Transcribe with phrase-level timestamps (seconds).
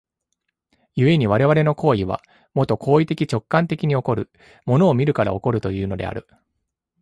[0.95, 2.23] 故に我々の行為は、
[2.55, 4.31] もと行為的直観的に起こる、
[4.65, 6.27] 物を見るから起こるというのである。